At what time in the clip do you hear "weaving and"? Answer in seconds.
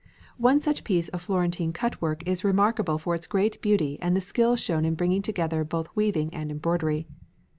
5.95-6.49